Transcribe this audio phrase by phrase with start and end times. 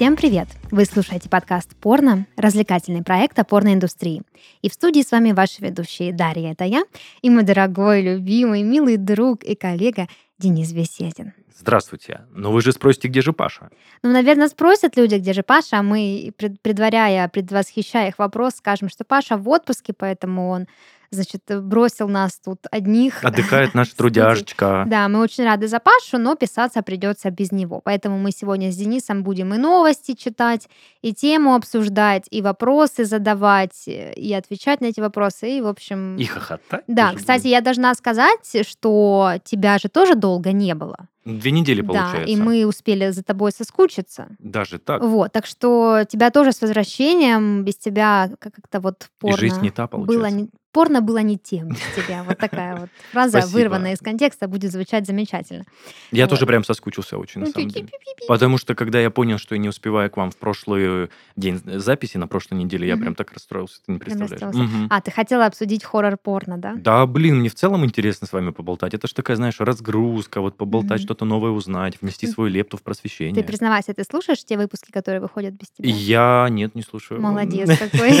[0.00, 0.48] Всем привет!
[0.70, 4.22] Вы слушаете подкаст «Порно», развлекательный проект о порноиндустрии.
[4.62, 6.84] И в студии с вами ваши ведущие Дарья, это я,
[7.20, 10.08] и мой дорогой, любимый, милый друг и коллега
[10.38, 11.34] Денис Беседин.
[11.60, 12.22] Здравствуйте.
[12.32, 13.68] Но вы же спросите, где же Паша?
[14.02, 16.32] Ну, наверное, спросят люди, где же Паша, а мы,
[16.62, 20.66] предваряя, предвосхищая их вопрос, скажем, что Паша в отпуске, поэтому он
[21.10, 23.22] значит, бросил нас тут одних.
[23.22, 24.84] Отдыхает наш трудяжечка.
[24.86, 27.80] Да, мы очень рады за Пашу, но писаться придется без него.
[27.84, 30.68] Поэтому мы сегодня с Денисом будем и новости читать,
[31.02, 36.16] и тему обсуждать, и вопросы задавать, и отвечать на эти вопросы, и, в общем...
[36.16, 36.84] И хохотать.
[36.86, 41.08] Да, кстати, я должна сказать, что тебя же тоже долго не было.
[41.24, 42.26] Две недели, получается.
[42.26, 44.28] Да, и мы успели за тобой соскучиться.
[44.38, 45.02] Даже так?
[45.02, 49.34] Вот, так что тебя тоже с возвращением, без тебя как-то вот порно...
[49.34, 50.18] И жизнь не та, получается.
[50.18, 50.48] Было не...
[50.72, 52.22] Порно было не тем без тебя.
[52.22, 55.64] Вот такая вот фраза, вырванная из контекста, будет звучать замечательно.
[56.12, 57.88] Я тоже прям соскучился очень, на самом деле.
[58.28, 62.18] Потому что, когда я понял, что я не успеваю к вам в прошлый день записи,
[62.18, 64.86] на прошлой неделе, я прям так расстроился, ты не представляешь.
[64.90, 66.74] А, ты хотела обсудить хоррор-порно, да?
[66.76, 68.94] Да, блин, мне в целом интересно с вами поболтать.
[68.94, 73.34] Это же такая, знаешь, разгрузка, вот поболтать, что-то новое узнать, внести свою лепту в просвещение.
[73.34, 75.88] Ты признавайся, ты слушаешь те выпуски, которые выходят без тебя?
[75.90, 77.20] Я нет, не слушаю.
[77.20, 78.12] Молодец какой.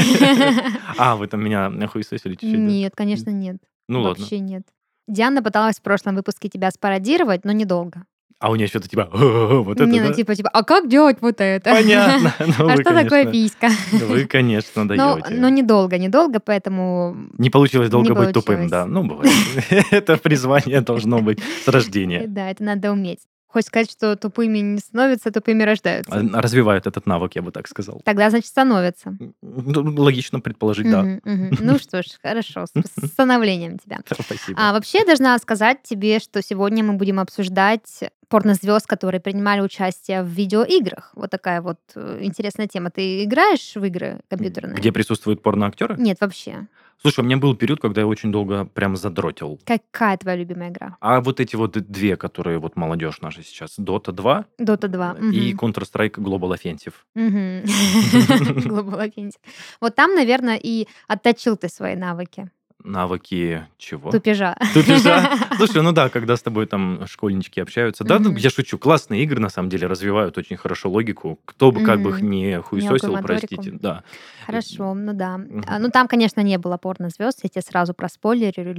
[0.96, 1.70] А, вы там меня
[2.40, 2.74] хуесосили чуть-чуть?
[2.74, 3.56] Нет, конечно, нет.
[3.88, 4.44] Ну Вообще ладно.
[4.46, 4.62] нет.
[5.08, 8.04] Диана пыталась в прошлом выпуске тебя спародировать, но недолго.
[8.38, 10.14] А у нее что-то типа, вот это, Не, ну да?
[10.14, 11.70] типа, типа, а как делать вот это?
[11.70, 12.32] Понятно.
[12.58, 13.68] Ну, А вы, что такое конечно, писька?
[14.06, 15.34] Вы, конечно, Но, даете.
[15.34, 18.70] но недолго, недолго, поэтому Не получилось долго Не быть тупым, получилось.
[18.70, 18.86] да.
[18.86, 19.30] Ну, бывает.
[19.90, 22.24] Это призвание должно быть с рождения.
[22.26, 23.20] да, это надо уметь.
[23.52, 26.12] Хочешь сказать, что тупыми не становятся, тупыми рождаются?
[26.12, 28.00] А, Развивают этот навык, я бы так сказал.
[28.04, 29.16] Тогда, значит, становятся.
[29.42, 31.18] Ну, Логично предположить, да.
[31.24, 33.98] Ну что ж, хорошо, с с становлением тебя.
[34.08, 34.60] Спасибо.
[34.60, 40.22] А вообще я должна сказать тебе, что сегодня мы будем обсуждать порнозвезд, которые принимали участие
[40.22, 41.10] в видеоиграх.
[41.14, 42.90] Вот такая вот э, интересная тема.
[42.90, 44.76] Ты играешь в игры компьютерные?
[44.76, 45.96] Где присутствуют порноактеры?
[45.98, 46.68] Нет, вообще.
[47.00, 49.58] Слушай, у меня был период, когда я очень долго прям задротил.
[49.64, 50.96] Какая твоя любимая игра?
[51.00, 55.16] А вот эти вот две, которые вот молодежь наша сейчас, Dota 2 Dota 2.
[55.32, 55.58] и мгм.
[55.58, 56.92] Counter-Strike Global Offensive.
[57.14, 57.64] Мгм.
[58.66, 59.40] Global Offensive.
[59.80, 62.50] Вот там, наверное, и отточил ты свои навыки
[62.84, 64.10] Навыки чего?
[64.10, 64.56] тупежа.
[64.74, 65.30] Тупежа.
[65.56, 68.04] Слушай, ну да, когда с тобой там школьнички общаются.
[68.04, 68.78] Да, ну, я шучу.
[68.78, 71.38] Классные игры, на самом деле, развивают очень хорошо логику.
[71.44, 73.72] Кто бы как бы их не хуесосил, простите.
[73.72, 74.02] Да.
[74.46, 75.40] Хорошо, ну да.
[75.66, 78.74] А, Ну там, конечно, не было порнозвезд, я тебе сразу проспойлерю.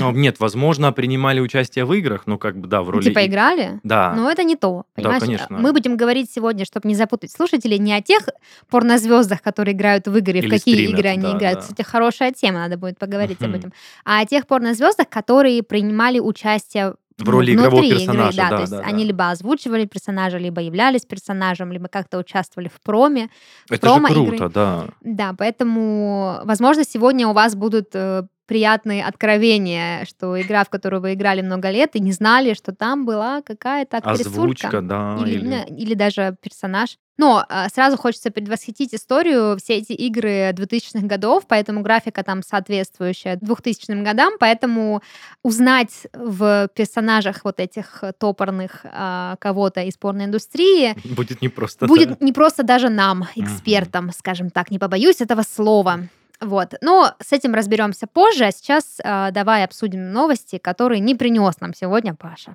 [0.00, 3.04] Ну, Нет, возможно, принимали участие в играх, но как бы, да, в роли...
[3.04, 3.80] Типа играли?
[3.82, 4.14] Да.
[4.16, 5.22] Но это не то, Да, понимаешь?
[5.22, 5.58] конечно.
[5.58, 8.28] Мы будем говорить сегодня, чтобы не запутать слушателей, не о тех
[8.68, 11.58] порнозвездах, которые играют в игры, в какие стримят, игры они да, играют.
[11.58, 11.62] да.
[11.62, 13.58] Кстати, хорошая тема, надо будет поговорить об Мгм.
[13.58, 13.72] этом.
[14.04, 18.56] А о тех порнозвездах, которые принимали участие В роли игрового внутри персонажа, игры, да, да,
[18.56, 19.08] то есть да, они да.
[19.08, 23.28] либо озвучивали персонажа, либо являлись персонажем, либо как-то участвовали в проме.
[23.68, 24.38] в Это же промо-игры.
[24.38, 24.86] круто, да.
[25.02, 31.12] Да, поэтому, возможно, сегодня у вас будут э, приятные откровения, что игра, в которую вы
[31.14, 34.30] играли много лет, и не знали, что там была какая-то актрисулька.
[34.30, 35.18] Озвучка, да.
[35.20, 36.96] Или, или- ну, или даже персонаж.
[37.20, 39.58] Но а, сразу хочется предвосхитить историю.
[39.62, 45.02] Все эти игры 2000-х годов, поэтому графика там соответствующая 2000 годам, поэтому
[45.42, 51.86] узнать в персонажах вот этих топорных а, кого-то из порноиндустрии Будет непросто.
[51.86, 52.16] будет да.
[52.20, 56.00] не просто даже нам, экспертам, скажем так, не побоюсь этого слова.
[56.40, 56.72] Вот.
[56.80, 58.46] Но с этим разберемся позже.
[58.46, 62.54] А сейчас а, давай обсудим новости, которые не принес нам сегодня Паша.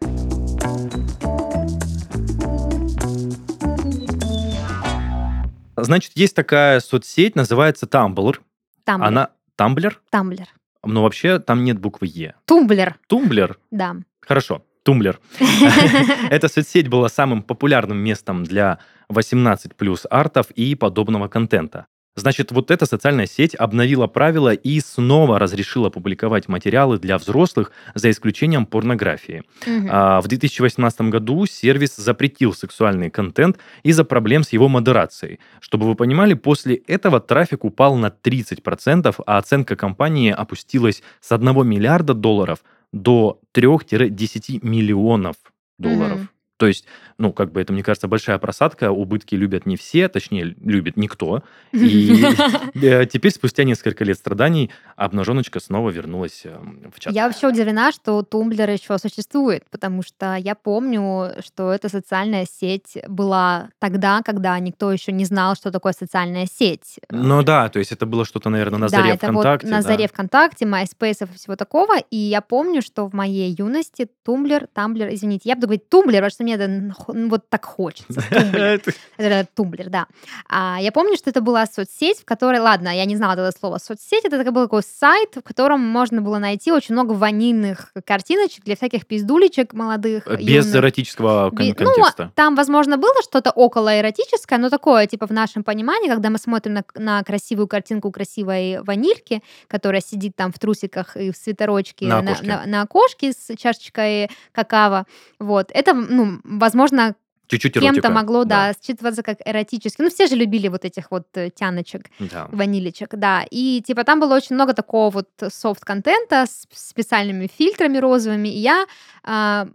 [5.77, 8.37] Значит, есть такая соцсеть, называется Tumblr.
[8.83, 9.07] Тамблер.
[9.07, 9.29] Она...
[9.55, 10.01] Тамблер?
[10.09, 10.47] Тамблер.
[10.83, 12.35] Но вообще там нет буквы Е.
[12.45, 13.57] Тумблер, Тумблер?
[13.71, 13.95] да.
[14.21, 14.63] Хорошо.
[14.83, 15.19] Тумблер.
[16.29, 18.77] Эта соцсеть была самым популярным местом для
[19.09, 21.87] 18 плюс артов и подобного контента.
[22.17, 28.09] Значит, вот эта социальная сеть обновила правила и снова разрешила публиковать материалы для взрослых, за
[28.09, 29.43] исключением порнографии.
[29.65, 29.89] Мгм.
[29.91, 35.39] А, В 2018 году сервис запретил сексуальный контент из-за проблем с его модерацией.
[35.59, 41.67] Чтобы вы понимали, после этого трафик упал на 30%, а оценка компании опустилась с 1
[41.67, 42.59] миллиарда долларов
[42.93, 45.35] до 3-10 миллионов
[45.77, 46.19] долларов.
[46.19, 46.29] Мгм.
[46.57, 46.85] То есть,
[47.17, 48.91] ну, как бы это, мне кажется, большая просадка.
[48.91, 51.43] Убытки любят не все, точнее, любит никто.
[51.73, 52.23] И
[52.75, 56.57] э, теперь, спустя несколько лет страданий, обнаженочка снова вернулась э,
[56.93, 57.13] в чат.
[57.13, 62.97] Я вообще удивлена, что Тумблер еще существует, потому что я помню, что эта социальная сеть
[63.07, 66.99] была тогда, когда никто еще не знал, что такое социальная сеть.
[67.09, 69.67] Ну да, то есть это было что-то, наверное, на заре это ВКонтакте.
[69.67, 71.97] вот на заре ВКонтакте, MySpace и всего такого.
[72.11, 76.31] И я помню, что в моей юности Тумблер, Тамблер, извините, я буду говорить Тумблер, потому
[76.31, 78.21] что мне это ну, вот так хочется.
[78.29, 78.81] Тумблер.
[79.17, 80.05] Это Тумблер, да.
[80.49, 83.77] А, я помню, что это была соцсеть, в которой, ладно, я не знала это слово
[83.79, 88.75] соцсеть, это был такой сайт, в котором можно было найти очень много ванильных картиночек для
[88.75, 90.27] всяких пиздулечек молодых.
[90.27, 90.75] Без юных.
[90.75, 92.25] эротического кон- Би- контекста.
[92.25, 96.37] Ну, там, возможно, было что-то около эротическое, но такое, типа, в нашем понимании, когда мы
[96.37, 102.05] смотрим на, на красивую картинку красивой ванильки, которая сидит там в трусиках и в свитерочке
[102.07, 102.47] На на, окошке.
[102.47, 105.05] на- на окошке с чашечкой какао.
[105.39, 105.71] Вот.
[105.71, 107.15] Это, ну, возможно,
[107.47, 110.01] Чуть-чуть кем-то могло, да, считываться как эротически.
[110.01, 112.47] Ну, все же любили вот этих вот э, тяночек Да.
[112.51, 113.45] ванилечек, да.
[113.51, 118.47] И типа там было очень много такого вот софт-контента с специальными фильтрами розовыми.
[118.47, 118.85] И я
[119.23, 119.67] а,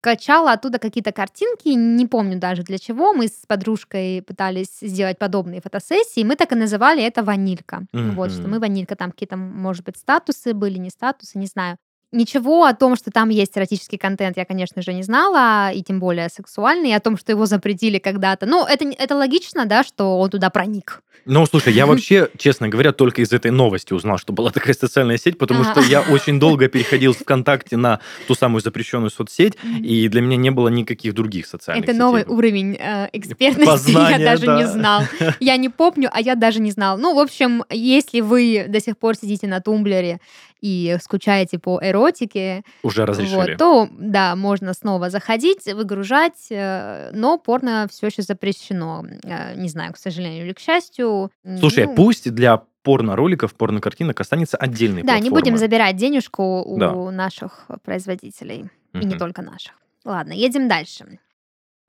[0.00, 3.12] качала оттуда какие-то картинки, не помню даже для чего.
[3.12, 6.24] Мы с подружкой пытались сделать подобные фотосессии.
[6.24, 7.84] Мы так и называли это ванилька.
[7.92, 8.96] Вот, что мы ванилька.
[8.96, 11.76] Там какие-то, может быть, статусы были, не статусы, не знаю.
[12.12, 15.98] Ничего о том, что там есть эротический контент, я, конечно же, не знала, и тем
[15.98, 18.44] более сексуальный, и о том, что его запретили когда-то.
[18.44, 21.02] Ну, это, это логично, да, что он туда проник.
[21.24, 25.16] Ну, слушай, я вообще, честно говоря, только из этой новости узнал, что была такая социальная
[25.16, 30.08] сеть, потому что я очень долго переходил с ВКонтакте на ту самую запрещенную соцсеть, и
[30.08, 34.58] для меня не было никаких других социальных Это новый уровень э, экспертности, я даже да.
[34.58, 35.02] не знал.
[35.40, 36.98] Я не помню, а я даже не знал.
[36.98, 40.20] Ну, в общем, если вы до сих пор сидите на тумблере
[40.62, 43.34] и скучаете по эротике, Уже разрешили.
[43.34, 49.04] вот, то, да, можно снова заходить, выгружать, э, но порно все еще запрещено.
[49.24, 51.30] Э, Не знаю, к сожалению или к счастью.
[51.58, 56.92] Слушай, Ну, пусть для порно-роликов, порно-картинок останется отдельной Да, не будем забирать денежку у Да.
[57.10, 58.70] наших производителей.
[58.94, 59.74] И не только наших.
[60.04, 61.18] Ладно, едем дальше.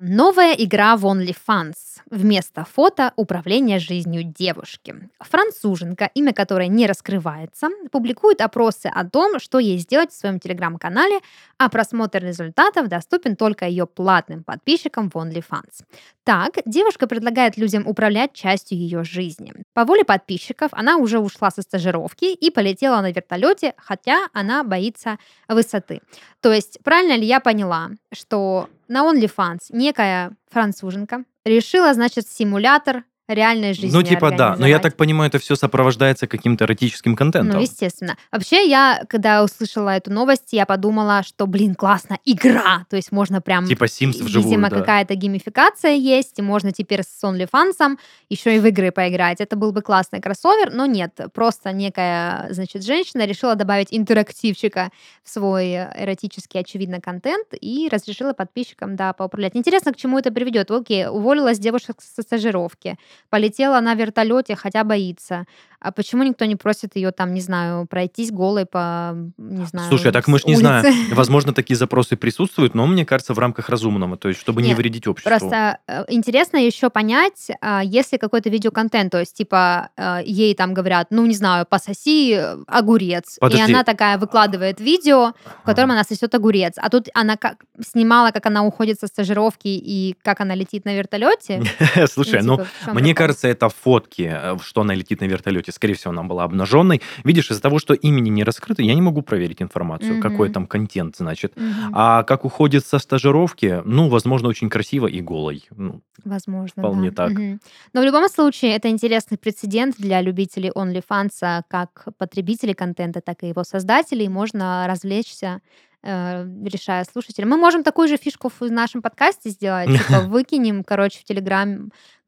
[0.05, 1.75] Новая игра в OnlyFans.
[2.09, 4.95] Вместо фото управление жизнью девушки.
[5.21, 11.19] Француженка, имя которой не раскрывается, публикует опросы о том, что ей сделать в своем телеграм-канале,
[11.57, 15.85] а просмотр результатов доступен только ее платным подписчикам в OnlyFans.
[16.25, 19.53] Так, девушка предлагает людям управлять частью ее жизни.
[19.73, 25.17] По воле подписчиков она уже ушла со стажировки и полетела на вертолете, хотя она боится
[25.47, 26.01] высоты.
[26.41, 33.73] То есть, правильно ли я поняла, что на OnlyFans некая француженка решила, значит, симулятор реальной
[33.73, 34.55] жизни Ну, типа, да.
[34.57, 37.57] Но я так понимаю, это все сопровождается каким-то эротическим контентом.
[37.57, 38.17] Ну, естественно.
[38.31, 42.85] Вообще, я, когда услышала эту новость, я подумала, что, блин, классно, игра.
[42.89, 43.65] То есть можно прям...
[43.65, 44.79] Типа Sims вживую, Видимо, да.
[44.79, 47.97] какая-то геймификация есть, и можно теперь с OnlyFans
[48.29, 49.41] еще и в игры поиграть.
[49.41, 51.19] Это был бы классный кроссовер, но нет.
[51.33, 54.91] Просто некая, значит, женщина решила добавить интерактивчика
[55.23, 59.55] в свой эротический, очевидно, контент и разрешила подписчикам, да, поуправлять.
[59.55, 60.71] Интересно, к чему это приведет.
[60.71, 62.97] Окей, уволилась девушка со стажировки,
[63.29, 65.45] полетела на вертолете, хотя боится.
[65.83, 70.07] А почему никто не просит ее там, не знаю, пройтись голой по, не знаю, Слушай,
[70.07, 70.85] а так мы ж с не знаем.
[71.13, 74.77] Возможно, такие запросы присутствуют, но мне кажется, в рамках разумного, то есть, чтобы не Нет,
[74.77, 75.29] вредить обществу.
[75.29, 80.73] Просто э, интересно еще понять, а, если какой-то видеоконтент, то есть, типа, э, ей там
[80.73, 83.37] говорят, ну, не знаю, пососи э, огурец.
[83.41, 83.61] Подожди.
[83.61, 85.33] И она такая выкладывает видео,
[85.63, 86.75] в котором она сосет огурец.
[86.77, 90.95] А тут она как снимала, как она уходит со стажировки и как она летит на
[90.95, 91.61] вертолете.
[92.07, 94.33] Слушай, ну, типа, в чём мне кажется, это фотки,
[94.63, 95.72] что она летит на вертолете.
[95.73, 97.01] Скорее всего, она была обнаженной.
[97.23, 100.53] Видишь, из-за того, что имени не раскрыто, я не могу проверить информацию, какой Мгм.
[100.53, 101.53] там контент, значит.
[101.55, 101.91] Мгм.
[101.93, 105.65] А как уходит со стажировки, ну, возможно, очень красиво и голой.
[105.75, 107.27] Ну, Возможно, Вполне да.
[107.27, 107.37] так.
[107.37, 107.59] Мгм.
[107.93, 113.47] Но в любом случае это интересный прецедент для любителей OnlyFans, как потребителей контента, так и
[113.49, 114.29] его создателей.
[114.29, 115.59] Можно развлечься,
[116.05, 117.45] э, решая слушателя.
[117.45, 119.89] Мы можем такую же фишку в нашем подкасте сделать.
[119.89, 121.23] Типа выкинем, короче, в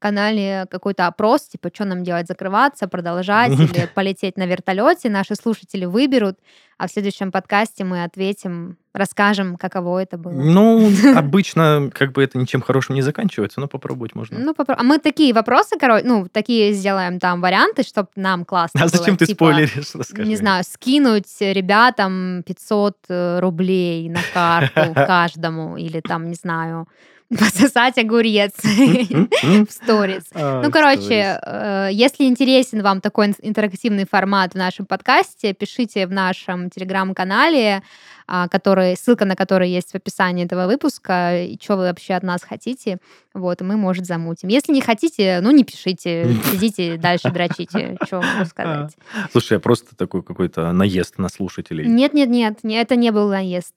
[0.00, 5.08] Телеграм-канале какой-то опрос, типа, что нам делать, закрываться, продолжать или полететь на вертолете.
[5.08, 6.38] Наши слушатели выберут,
[6.78, 10.32] а в следующем подкасте мы ответим, расскажем, каково это было.
[10.32, 14.38] ну, обычно как бы это ничем хорошим не заканчивается, но попробовать можно.
[14.38, 18.80] Ну, попро- а мы такие вопросы, короче, ну, такие сделаем там варианты, чтобы нам классно
[18.80, 18.96] А было.
[18.98, 19.94] зачем ты типа, спойлеришь?
[19.94, 20.28] Расскажи.
[20.28, 26.86] Не знаю, скинуть ребятам 500 э, рублей на карту каждому, или там, не знаю,
[27.38, 30.24] пососать огурец в сторис.
[30.34, 36.06] А, Ну, короче, э, если интересен вам такой ин- интерактивный формат в нашем подкасте, пишите
[36.06, 37.82] в нашем телеграм-канале,
[38.28, 42.22] а, который, ссылка на который есть в описании этого выпуска, и что вы вообще от
[42.22, 42.98] нас хотите,
[43.34, 44.48] вот, мы, может, замутим.
[44.48, 48.92] Если не хотите, ну, не пишите, сидите дальше дрочите, что могу сказать.
[49.32, 51.86] Слушай, я просто такой какой-то наезд на слушателей.
[51.86, 53.74] Нет-нет-нет, не- это не был наезд.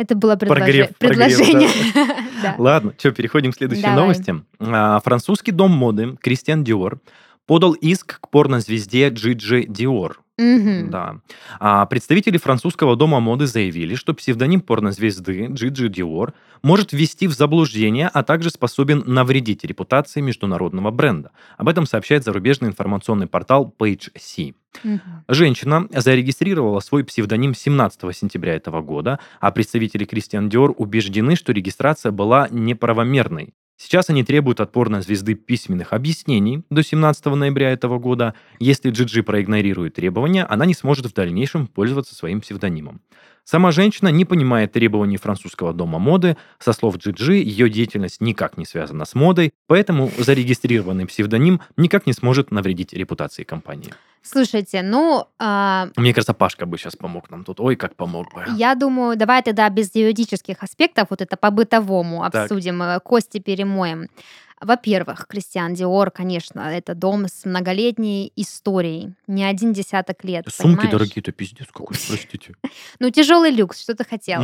[0.00, 1.68] Это было предложе- Прогрев, прогрев, предложение.
[2.42, 2.54] Да.
[2.56, 3.98] Ладно, что, переходим к следующей Давай.
[3.98, 4.34] новости.
[4.58, 7.00] А, Французский дом моды Кристиан Диор
[7.46, 10.20] подал иск к порнозвезде Джиджи Диор.
[10.38, 10.88] Мгм.
[10.90, 11.16] Да.
[11.58, 18.08] А представители французского дома моды заявили, что псевдоним порнозвезды Джиджи Диор может ввести в заблуждение,
[18.10, 21.32] а также способен навредить репутации международного бренда.
[21.58, 24.54] Об этом сообщает зарубежный информационный портал Page C.
[25.28, 32.12] Женщина зарегистрировала свой псевдоним 17 сентября этого года, а представители Кристиан Диор убеждены, что регистрация
[32.12, 33.54] была неправомерной.
[33.82, 38.34] Сейчас они требуют от порнозвезды письменных объяснений до 17 ноября этого года.
[38.58, 43.00] Если Джиджи проигнорирует требования, она не сможет в дальнейшем пользоваться своим псевдонимом.
[43.44, 46.36] Сама женщина не понимает требований французского дома моды.
[46.58, 52.12] Со слов Джиджи, ее деятельность никак не связана с модой, поэтому зарегистрированный псевдоним никак не
[52.12, 53.94] сможет навредить репутации компании.
[54.22, 57.58] Слушайте, ну, а, Мне кажется, Пашка бы сейчас помог нам тут.
[57.60, 58.44] Ой, как помог бы.
[58.56, 62.42] я думаю, давай тогда без юридических аспектов, вот это по-бытовому Так.
[62.44, 64.08] обсудим, э, кости перемоем.
[64.60, 71.32] Во-первых, Кристиан Диор, конечно, это дом с многолетней историей, не один десяток лет, Сумки дорогие-то,
[71.32, 72.54] пиздец какой, простите.
[72.98, 74.42] Ну, тяжелый люкс, что ты хотел.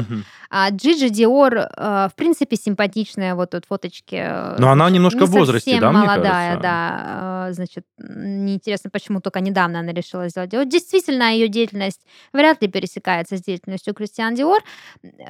[0.51, 4.15] А Джиджи Диор, э, в принципе, симпатичная, вот тут фоточки.
[4.17, 7.49] э, Но она немножко не в возрасте, да, молодая, да.
[7.49, 10.53] э, Значит, неинтересно, почему только недавно она решила сделать.
[10.53, 12.01] Вот действительно, ее деятельность
[12.33, 14.61] вряд ли пересекается с деятельностью Кристиан Диор.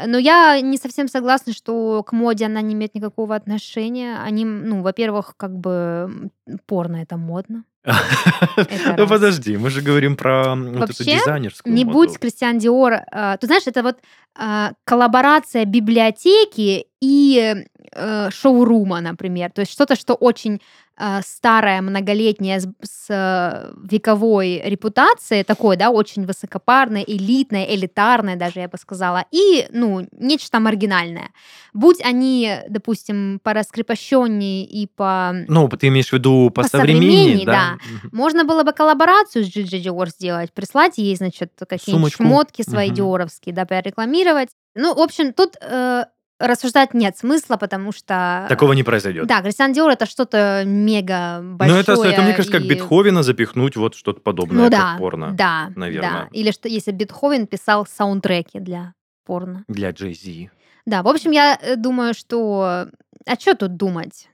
[0.07, 4.19] Но я не совсем согласна, что к моде она не имеет никакого отношения.
[4.23, 6.31] Они, ну, во-первых, как бы
[6.67, 7.65] порно это модно.
[8.97, 12.95] Ну подожди, мы же говорим про вот эту дизайнерскую Не будь Кристиан Диор.
[12.95, 13.99] э, ты знаешь, это вот
[14.39, 19.51] э, коллаборация библиотеки и э, шоурума, например.
[19.53, 20.61] То есть что-то, что очень
[20.99, 28.61] э, старое, многолетнее, с, с, э, вековой репутацией, такое, да, очень высокопарное, элитное, элитарное даже,
[28.61, 31.31] я бы сказала, и, ну, нечто маргинальное.
[31.75, 35.33] Будь они, допустим, пораскрепощеннее и по...
[35.49, 37.79] Ну, ты имеешь в виду по, По современней, да?
[38.03, 38.11] Мгм.
[38.17, 42.97] Можно было бы коллаборацию с Gigi Dior сделать, прислать ей, значит, какие-нибудь шмотки свои Мгм.
[42.97, 44.49] диоровские, да, прорекламировать.
[44.75, 46.05] Ну, в общем, тут э,
[46.39, 48.47] рассуждать нет смысла, потому что...
[48.49, 49.27] Такого не произойдет.
[49.27, 51.83] Да, Кристиан Диор это что-то мега большое.
[51.87, 54.97] Ну, это, это, мне кажется, как и- Бетховена запихнуть вот что-то подобное, Ну как да,
[54.99, 55.33] порно.
[55.33, 56.11] да, наверное.
[56.11, 56.29] да.
[56.33, 59.65] Или что, если Бетховен писал саундтреки для порно.
[59.69, 60.51] Для Джей Зи.
[60.85, 62.89] Да, в общем, я э, думаю, что...
[63.27, 64.29] А что тут думать?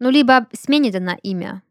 [0.00, 1.62] Ну, либо сменит она имя,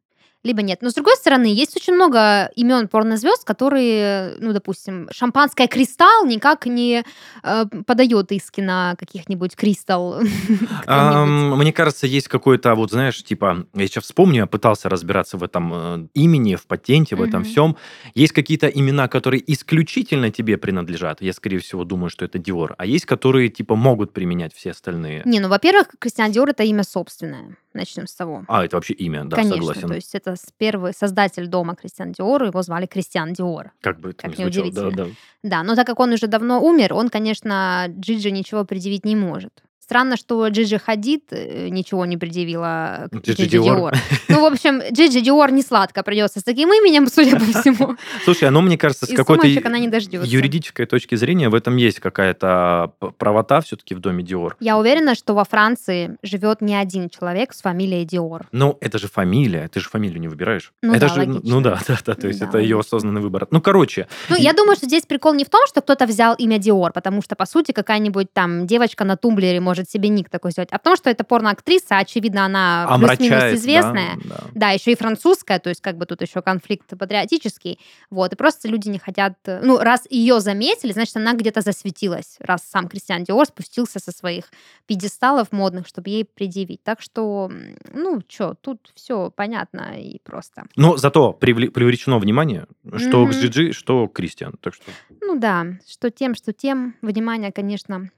[0.44, 0.82] либо нет.
[0.82, 6.66] Но, с другой стороны, есть очень много имен порнозвезд, которые, ну, допустим, шампанское «Кристалл» никак
[6.66, 7.04] не
[7.44, 10.22] э, подает иски на каких-нибудь «Кристалл».
[10.88, 15.74] Мне кажется, есть какой-то, вот знаешь, типа, я сейчас вспомню, я пытался разбираться в этом
[15.74, 17.78] э, имени, в патенте, в этом всем.
[18.14, 21.22] Есть какие-то имена, которые исключительно тебе принадлежат.
[21.22, 22.76] Я, скорее всего, думаю, что это Диор.
[22.78, 25.22] А есть, которые, типа, могут применять все остальные.
[25.26, 27.56] Не, ну, во-первых, Кристиан Диор это имя собственное.
[27.74, 28.44] Начнем с того.
[28.48, 29.88] А, это вообще имя, да, Конечно, согласен.
[29.88, 33.72] то есть это первый создатель дома Кристиан Диор, его звали Кристиан Диор.
[33.82, 35.08] Как бы это Как ни звучало, да, да.
[35.42, 39.64] Да, но так как он уже давно умер, он, конечно, Джиджи ничего предъявить не может.
[39.94, 43.76] Странно, что Джиджи Хадид э, ничего не предъявила к Джиджи Диор.
[43.78, 43.94] Диор.
[44.28, 47.96] Ну, в общем, Джиджи Диор не сладко придется с таким именем, судя по всему.
[48.24, 53.62] Слушай, оно, мне кажется, с какой-то юридической точки зрения в этом есть какая-то п- правота
[53.62, 54.58] все-таки в доме Диор.
[54.60, 58.48] Я уверена, что во Франции живет не один человек с фамилией Диор.
[58.52, 60.74] Ну, это же фамилия, ты же фамилию не выбираешь.
[60.82, 61.42] Ну это да, же, логично.
[61.44, 63.48] ну да, да, да, то есть Да, это ее осознанный выбор.
[63.52, 66.58] Ну, короче, Ну, я думаю, что здесь прикол не в том, что кто-то взял имя
[66.58, 70.70] Диор, потому что, по сути, какая-нибудь там девочка на тумблере может себе ник такой сделать,
[70.72, 74.16] а в том, что это порноактриса, очевидно, она плюс-минус известная.
[74.24, 74.44] да, да.
[74.54, 77.80] Да, еще и французская, то есть как бы тут еще конфликт патриотический.
[78.10, 79.34] Вот, и просто люди не хотят...
[79.46, 84.46] Ну, раз ее заметили, значит, она где-то засветилась, раз сам Кристиан Диор спустился со своих
[84.86, 86.84] пьедесталов модных, чтобы ей предъявить.
[86.84, 87.52] Так что,
[87.94, 90.64] ну, что, тут все понятно и просто.
[90.76, 93.40] Но зато привле- привлечено внимание, что к Мгм.
[93.40, 94.56] Джиджи, что к Кристиан.
[94.62, 98.10] Так что Ну да, что тем, что тем, внимания, конечно,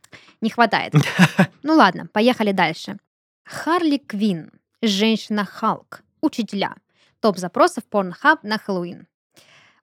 [0.42, 0.94] не хватает.
[1.64, 2.98] Ну ладно, поехали дальше.
[3.44, 4.52] Харли Квин,
[4.84, 6.76] женщина-халк, учителя.
[7.22, 9.08] Топ запросов Pornhub на Хэллоуин.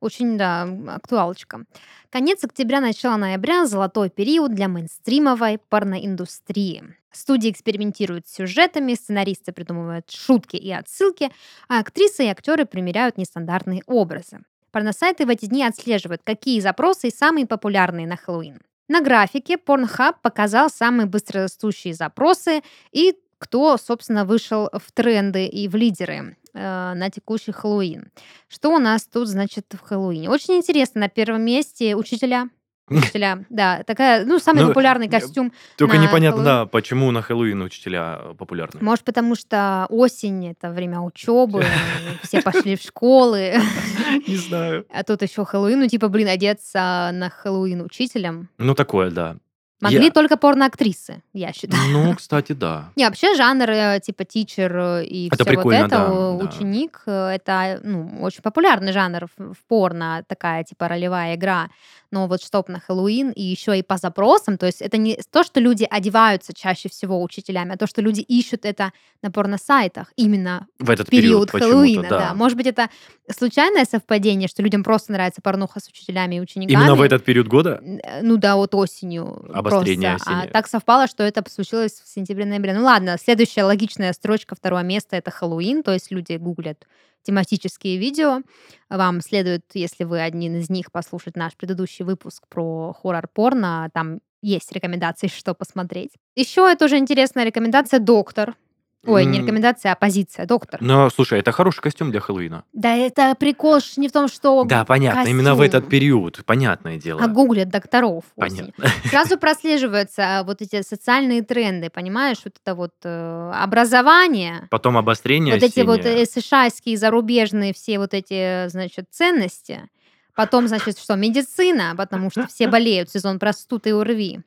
[0.02, 1.64] Очень, да, актуалочка.
[2.10, 6.96] Конец октября, начало ноября– золотой период для мейнстримовой порноиндустрии.
[7.12, 11.30] Студии экспериментируют с сюжетами, сценаристы придумывают шутки и отсылки,
[11.68, 14.40] а актрисы и актеры примеряют нестандартные образы.
[14.72, 18.60] Порносайты в эти дни отслеживают, какие запросы самые популярные на Хэллоуин.
[18.92, 25.76] На графике Pornhub показал самые быстрорастущие запросы и кто, собственно, вышел в тренды и в
[25.76, 28.12] лидеры э, на текущий Хэллоуин.
[28.48, 30.28] Что у нас тут, значит, в Хэллоуине?
[30.28, 32.50] Очень интересно, на первом месте учителя.
[32.90, 35.52] Учителя, да, такая, ну, самый Ну, популярный костюм.
[35.76, 36.44] Только непонятно, Хэллоуин.
[36.44, 38.80] да, почему на Хэллоуин учителя э, популярны.
[38.82, 41.64] Может, потому что осень это время учебы,
[42.22, 43.54] все пошли в школы,
[44.26, 44.84] Не знаю.
[44.92, 48.48] а тут еще Хэллоуин, ну, типа, блин, одеться на Хэллоуин учителем.
[48.58, 49.36] Ну, такое, да.
[49.80, 51.82] Могли Я- только порноактрисы, я считаю.
[51.90, 52.90] Ну, кстати, да.
[52.94, 56.08] Не, вообще жанр э, типа тичер э, и Это все вот это, да, э,
[56.38, 56.44] да.
[56.44, 61.68] ученик, э, это ну, очень популярный жанр в порно, такая типа ролевая игра.
[62.12, 65.42] Но вот чтоб на Хэллоуин и еще и по запросам, то есть это не то,
[65.42, 68.92] что люди одеваются чаще всего учителями, а то, что люди ищут это
[69.22, 72.08] на порносайтах именно В этот период период Хэллоуина.
[72.08, 72.18] да.
[72.18, 72.34] Да.
[72.34, 72.88] Может быть, это
[73.34, 76.78] случайное совпадение, что людям просто нравится порнуха с учителями и учениками.
[76.78, 77.82] Именно в этот период года?
[78.20, 79.44] Ну да, вот осенью.
[79.52, 80.40] Обострение просто.
[80.42, 82.74] А так совпало, что это случилось в сентябре-ноябре.
[82.74, 86.86] Ну ладно, следующая логичная строчка второго места это Хэллоуин, то есть люди гуглят
[87.22, 88.42] тематические видео.
[88.90, 93.90] Вам следует, если вы один из них, послушать наш предыдущий выпуск про хоррор-порно.
[93.94, 96.12] Там есть рекомендации, что посмотреть.
[96.36, 98.54] Еще это уже интересная рекомендация «Доктор».
[99.04, 100.80] Ой, не рекомендация, а позиция «Доктор».
[100.80, 102.64] Но, слушай, это хороший костюм для Хэллоуина.
[102.72, 105.90] Да это прикол ж не в том, что Да, понятно, именно в этот костюм.
[105.90, 107.20] период, понятное дело.
[107.22, 108.72] а гуглят докторов осенью.
[108.76, 109.08] Понятно.
[109.10, 112.38] Сразу прослеживаются а, вот эти социальные тренды, понимаешь?
[112.44, 116.22] Вот это вот э, образование, Потом обострение вот эти вот осеннее.
[116.22, 119.88] э, США-шские зарубежные все вот эти, значит, ценности.
[120.34, 124.40] Потом, значит, что, медицина, потому что все болеют, сезон простуд и ОРВИ.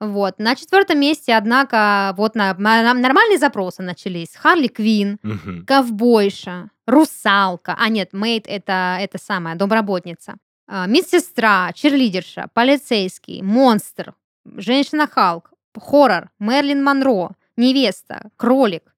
[0.00, 0.38] Вот.
[0.38, 4.34] На четвертом месте, однако, вот на, на- нормальные запросы начались.
[4.36, 5.64] Харли Квин, Мгм.
[5.66, 7.76] ковбойша, русалка.
[7.78, 10.34] А нет, мейд это, это самая домработница.
[10.66, 18.94] А, Медсестра, черлидерша, полицейский, монстр, женщина-халк, хоррор, Мерлин Монро, невеста, кролик,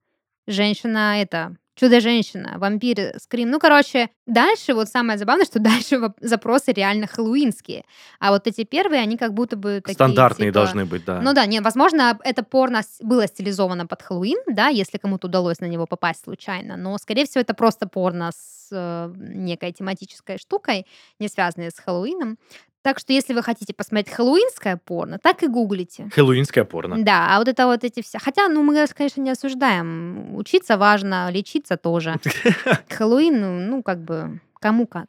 [0.47, 3.51] женщина это, чудо-женщина, вампир, скрим.
[3.51, 7.85] Ну, короче, дальше вот самое забавное, что дальше запросы реально хэллоуинские.
[8.19, 11.21] А вот эти первые, они как будто бы такие, Стандартные типа, должны быть, да.
[11.21, 15.67] ну да, не, возможно, это порно было стилизовано под Хэллоуин, да, если кому-то удалось на
[15.67, 20.87] него попасть случайно, но, скорее всего, это просто порно с э, некой тематической штукой,
[21.19, 22.39] не связанной с Хэллоуином.
[22.87, 26.09] Так что, если вы хотите посмотреть хэллоуинское порно, так и гуглите.
[26.15, 27.03] Хэллоуинское порно.
[27.05, 28.21] Да, а вот это вот эти все...
[28.21, 30.37] Хотя, ну, мы, конечно, не осуждаем.
[30.37, 32.15] Учиться важно, лечиться тоже.
[32.89, 35.07] Хэллоуин, ну, ну, как бы, кому как.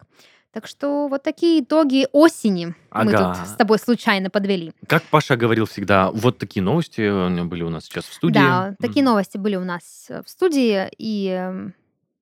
[0.54, 3.36] Так что вот такие итоги осени мы Ага.
[3.36, 4.72] тут с тобой случайно подвели.
[4.88, 8.40] Как Паша говорил всегда, вот такие новости э, были у нас сейчас в студии.
[8.40, 10.90] Да, такие новости были у нас э, в студии.
[10.98, 11.70] И,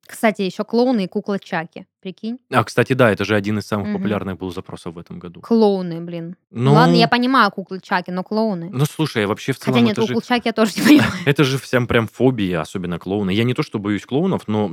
[0.05, 1.87] кстати, еще клоуны и кукла Чаки.
[2.05, 2.37] Прикинь?
[2.51, 3.97] А, кстати, да, это же один из самых Мгм.
[3.97, 5.41] популярных был запросов в этом году.
[5.41, 6.35] Клоуны, блин.
[6.51, 8.69] Ну, Ладно, я понимаю куклы Чаки, но клоуны.
[8.71, 10.21] ну слушай, вообще в целом Хотя нет, это же...
[10.21, 11.11] Чаки я тоже не понимаю.
[11.25, 13.31] Это же всем прям фобия, особенно клоуны.
[13.31, 14.69] Я не то, что боюсь клоунов, но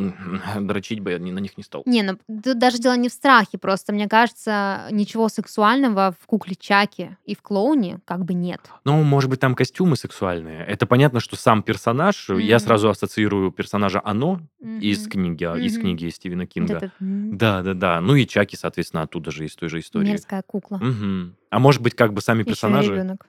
[0.61, 1.83] дрочить бы я на них не стал.
[1.87, 6.55] Не, ну тут даже дело не в страхе, просто мне кажется, ничего сексуального в кукле
[6.55, 8.61] Чаки и в клоуне как бы нет.
[8.85, 10.66] Ну, может быть, там костюмы сексуальные.
[10.66, 12.64] Это понятно, что сам персонаж, я Мгм.
[12.64, 15.11] сразу ассоциирую персонажа Оно из Мгм.
[15.11, 16.92] книги, а, из книги Стивена Вот Кинга.
[17.30, 18.00] Да, да, да.
[18.00, 20.08] Ну и Чаки, соответственно, оттуда же из той же истории.
[20.08, 20.78] мерзкая кукла.
[20.78, 21.37] Мгм.
[21.50, 22.92] А может быть, как бы сами Еще и персонажи...
[22.92, 23.26] ребенок.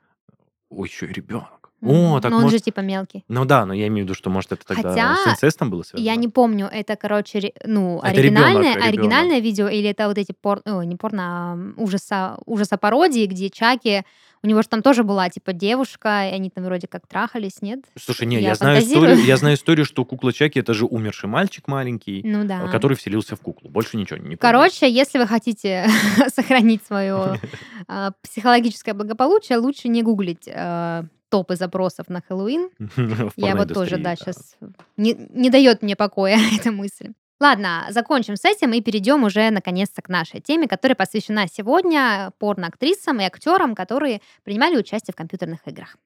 [0.69, 1.71] Ой, еще и ребенок.
[1.86, 2.60] О, так Но он может...
[2.60, 3.25] же типа мелкий.
[3.27, 5.84] Ну да, но я имею в виду, что может это тогда Хотя с инцестом было
[5.84, 6.06] связано.
[6.06, 8.88] Я не помню, это, короче, ну, Это оригинальное, ребенок, ребенок.
[8.88, 10.62] оригинальное видео или это вот эти пор...
[10.65, 14.03] ой, не порно, а ужаса, ужаса пародии, где Чаки,
[14.43, 17.79] у него же там тоже была, типа, девушка, и они там вроде как трахались, нет?
[17.97, 21.29] Слушай, не, Я я, знаю историю, я знаю историю, что кукла Чаки это же умерший
[21.29, 22.65] мальчик маленький, Ну да.
[22.65, 23.69] э, который вселился в куклу.
[23.69, 24.38] Больше ничего не помню.
[24.38, 25.88] Короче, если вы хотите
[26.27, 27.39] сохранить свое
[27.88, 32.69] а, психологическое благополучие, лучше не гуглить а, топы запросов на Хэллоуин.
[33.38, 34.58] Я вот тоже, да, сейчас
[34.97, 37.13] не дает мне покоя эта мысль.
[37.43, 43.19] Ладно, закончим с этим и перейдем уже наконец-то к нашей теме, которая посвящена сегодня порноактрисам
[43.19, 45.97] и актерам, которые принимали участие в компьютерных играх.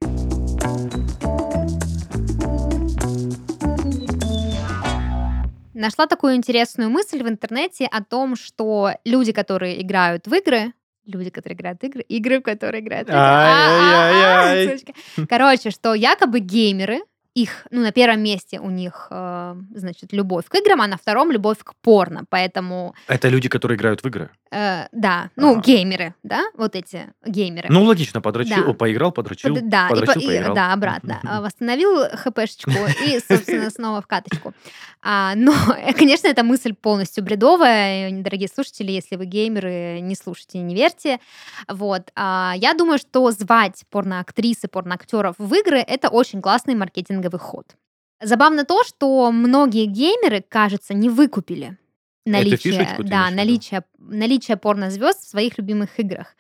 [5.76, 10.74] Нашла такую интересную мысль в интернете о том, что люди, которые играют в игры,
[11.06, 13.22] люди, которые играют в игры, игры, в которые играют в игры.
[13.22, 14.70] Ай-яй-яй.
[14.70, 14.94] А-а-а, сучка.
[15.30, 17.02] Короче, что якобы геймеры,
[17.42, 21.32] их, ну, на первом месте у них, э, значит, любовь к играм, а на втором
[21.32, 22.24] любовь к порно.
[22.30, 24.30] Поэтому, Это люди, которые играют в игры.
[24.52, 25.62] э, да, ну, Ага.
[25.62, 27.68] геймеры, да, вот эти геймеры.
[27.70, 28.74] Ну, логично, подрочил, Да.
[28.74, 30.56] поиграл, подрочил, Под- да, и подрочил, по- и- поиграл.
[30.56, 31.20] да, обратно.
[31.26, 32.72] А, Восстановил хпшечку
[33.06, 34.54] и, собственно, снова в каточку.
[35.02, 35.54] А, но,
[35.98, 38.10] конечно, эта мысль полностью бредовая.
[38.10, 41.20] И, Дорогие слушатели, если вы геймеры, не слушайте, не верьте.
[41.68, 42.12] Вот.
[42.16, 47.76] А, я думаю, что звать порноактрис и порноактеров в игры— это очень классный маркетинговый ход.
[48.22, 51.78] Забавно то, что многие геймеры, кажется, не выкупили
[52.26, 56.36] наличие, да, наличие, наличие порнозвезд в своих любимых играх.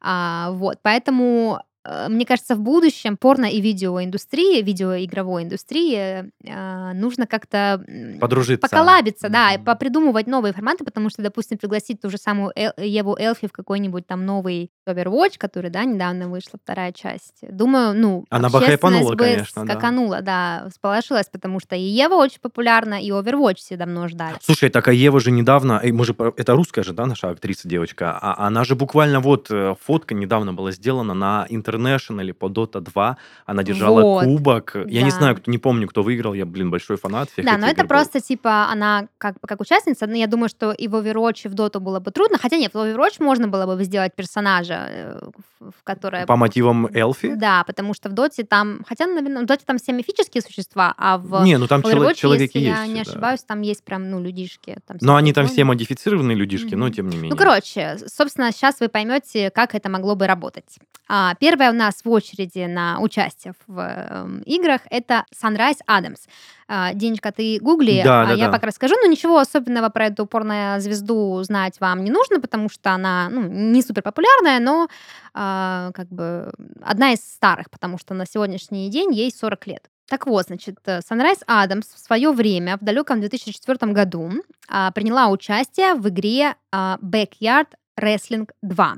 [0.00, 1.62] А, вот, поэтому
[2.08, 7.84] мне кажется, в будущем порно и видеоиндустрии, видеоигровой индустрии э, нужно как-то
[8.20, 8.68] Подружиться.
[8.68, 13.16] поколабиться, да, и попридумывать новые форматы, потому что, допустим, пригласить ту же самую Эл- Еву
[13.18, 17.38] Элфи в какой-нибудь там новый Overwatch, который, да, недавно вышла вторая часть.
[17.42, 19.72] Думаю, ну, Она бы хайпанула, бы конечно, да.
[19.72, 24.36] скаканула, да, всполошилась, потому что и Ева очень популярна, и Overwatch все давно ждали.
[24.42, 27.30] Слушай, так а Ева же недавно, эй, мы же, про- это русская же, да, наша
[27.30, 32.46] актриса, девочка, а она же буквально вот, э, фотка недавно была сделана на International по
[32.46, 35.16] Dota 2, она держала Вот, кубок, я не да.
[35.16, 37.88] знаю, кто- не помню, кто выиграл, я, блин, большой фанат всех Да, но это был.
[37.88, 41.54] просто типа она как как участница, но я думаю, что и в Overwatch, и в
[41.54, 42.38] Dota было бы трудно.
[42.38, 45.20] Хотя нет, в Overwatch можно было бы сделать персонажа, э,
[45.60, 46.26] в которое...
[46.26, 47.34] По мотивам Элфи?
[47.34, 48.84] Да, потому что в Доте там...
[48.88, 52.58] Хотя, наверное, в Доте там все мифические существа, а в Не, ну там Overwatch, человеки
[52.58, 52.80] если есть.
[52.80, 53.10] я не да.
[53.10, 54.78] ошибаюсь, там есть прям, ну, людишки.
[54.86, 56.94] Там Но они там все модифицированные людишки, но Мгм.
[56.94, 57.30] тем не менее.
[57.30, 60.78] Ну, короче, собственно, сейчас вы поймете, как это могло бы работать.
[61.08, 66.18] А, первая у нас в очереди на участие в эм, играх это Sunrise Adams.
[66.66, 68.52] А, Денечка, ты гугли, Да, а да, я да.
[68.52, 73.28] пока расскажу, но ничего особенного про эту порно-звезду знать вам не нужно, потому что она
[73.30, 74.88] ну, не супер популярная, но
[75.34, 79.88] а, как бы одна из старых, потому что на сегодняшний день ей 40 лет.
[80.08, 84.32] Так вот, значит, э, Sunrise Adams в свое время, в далеком 2004 году,
[84.68, 87.68] а, приняла участие в игре а, Backyard
[88.00, 88.96] Wrestling 2.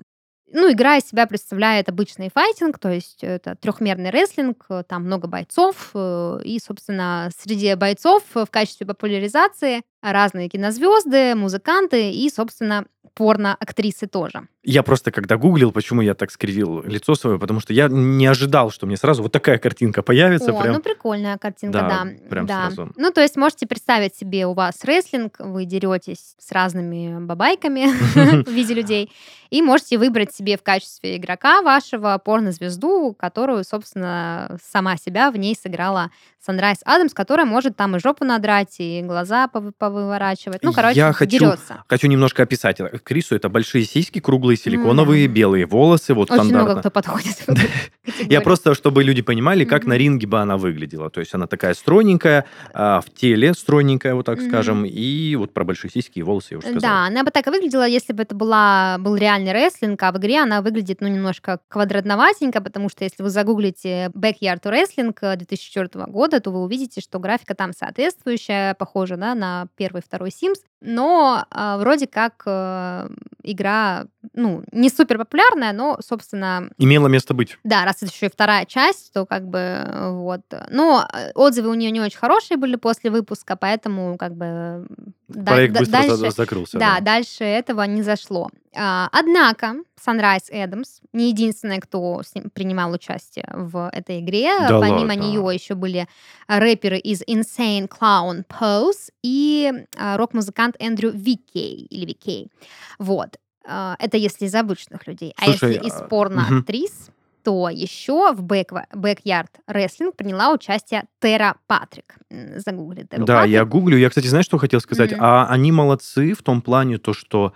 [0.57, 5.27] Ну, игра из себя представляет обычный файтинг, то есть это трехмерный рестлинг, э, там много
[5.27, 12.85] бойцов, э, и, собственно, среди бойцов э, в качестве популяризации разные кинозвезды, музыканты и, собственно,
[13.15, 14.49] порно-актрисы тоже.
[14.65, 18.71] Я просто когда гуглил, почему я так скривил лицо свое, потому что я не ожидал,
[18.71, 20.53] что мне сразу вот такая картинка появится.
[20.53, 20.75] О, прям.
[20.75, 22.29] ну прикольная картинка, Да, да.
[22.29, 22.67] прям да.
[22.67, 22.93] сразу.
[22.97, 27.87] Ну, то есть можете представить себе, у вас рестлинг, вы деретесь с разными бабайками
[28.45, 29.13] в виде людей,
[29.51, 35.55] и можете выбрать себе в качестве игрока вашего порнозвезду, которую, собственно, сама себя в ней
[35.55, 36.11] сыграла
[36.47, 40.63] Sunrise Адамс, которая может там и жопу надрать, и глаза повы- повыворачивать.
[40.63, 41.85] Ну, короче, Я хочу- дерется.
[41.89, 43.35] Хочу немножко описать актрису.
[43.35, 45.35] Это большие сиськи, круглые, силиконовые, Мгм.
[45.35, 46.81] белые волосы, вот Очень много стандартно.
[46.81, 47.37] кто подходит.
[48.31, 51.11] Я просто, чтобы люди понимали, как на ринге бы она выглядела.
[51.11, 55.65] То есть она такая стройненькая, а, в теле стройненькая, вот так скажем, и вот про
[55.65, 56.81] большие сиськи и волосы я уже сказал.
[56.81, 60.19] Да, она бы так и выглядела, если бы это была, был реальный рестлинг, а в
[60.19, 66.05] игре она выглядит, ну, немножко квадратноватенько, потому что если вы загуглите Backyard Wrestling э, 2004
[66.07, 70.61] года, то вы увидите, что графика там соответствующая, похожа да, на первый и второй Sims,
[70.81, 73.09] но а, вроде как э,
[73.43, 77.59] игра, ну, не супер популярная, но, собственно, Имело место быть.
[77.65, 80.43] да, раз это еще и вторая часть, то как бы э, вот.
[80.71, 84.87] Но э, отзывы у нее не очень хорошие были после выпуска, поэтому как бы
[85.29, 86.79] да- Проект да- быстро дальше, закрылся.
[86.79, 88.49] да, дальше этого не зашло.
[88.77, 92.23] А, однако Sunrise Adams не единственная, кто
[92.55, 94.51] принимал участие в этой игре.
[94.61, 95.13] Да Помимо ладно?
[95.13, 96.09] нее еще были
[96.49, 102.51] рэперы из Insane Clown Pose и рок-музыкант Эндрю Викей или Викей.
[102.99, 103.37] Вот.
[103.67, 105.35] А, Это если из обычных людей.
[105.41, 107.09] а Слушай, если из а, порно-актрис,
[107.43, 112.17] то еще в бэк- Backyard Wrestling приняла участие Тера Патрик.
[112.31, 113.73] Загугли Теру Да, я Патрик.
[113.73, 113.99] гуглю.
[113.99, 115.13] Я, кстати, знаешь, что хотел сказать?
[115.13, 115.21] Мгм.
[115.23, 117.53] А они молодцы в том плане, то, что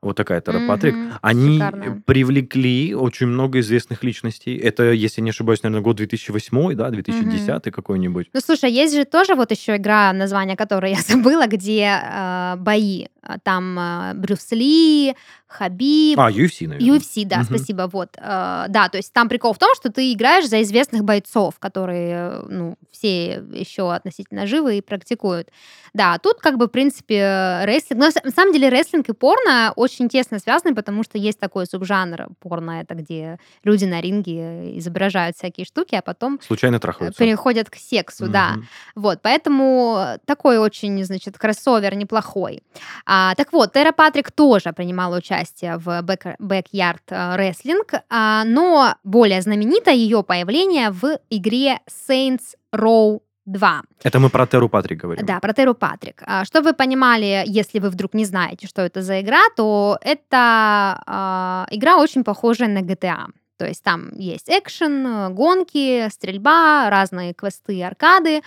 [0.00, 2.02] вот такая Тара Патрик, Мгм, они шикарная.
[2.06, 4.56] привлекли очень много известных личностей.
[4.56, 8.26] Это, если не ошибаюсь, наверное, год 2008, да, 2010 какой-нибудь.
[8.32, 13.06] Ну, слушай, есть же тоже вот еще игра, название которой я забыла, где э, бои.
[13.22, 15.14] А, Там э, Брюс Ли,
[15.52, 16.98] Хабиб, А, UFC, наверное.
[16.98, 17.44] UFC, да, Мгм.
[17.44, 18.10] спасибо, вот.
[18.16, 22.14] Э, да, то есть там прикол в том, что ты играешь за известных бойцов, которые,
[22.14, 25.48] э, ну, все еще относительно живы и практикуют.
[25.94, 28.00] Да, тут как бы, в принципе, рестлинг...
[28.00, 32.28] Но на самом деле рестлинг и порно очень тесно связаны, потому что есть такой субжанр
[32.40, 37.18] порно, это где люди на ринге изображают всякие штуки, а потом Случайно э, трахаются.
[37.22, 38.52] переходят к сексу, да.
[38.52, 38.68] Мгм.
[38.94, 42.62] Вот, поэтому такой очень, значит, кроссовер неплохой.
[43.04, 45.41] А, так вот, Тера Патрик тоже принимала участие
[45.78, 51.78] в бэк- Backyard э, Wrestling, а, но более знаменито ее появление в игре
[52.08, 53.82] Saints Row 2.
[54.04, 55.26] Это мы про Теру Патрик говорим.
[55.26, 56.22] Да, про Теру Патрик.
[56.26, 61.02] А, Чтобы вы понимали, если вы вдруг не знаете, что это за игра, то это
[61.06, 63.26] а, игра очень похожая на GTA.
[63.58, 68.42] То есть там есть экшен, э, гонки, стрельба, разные квесты, аркады.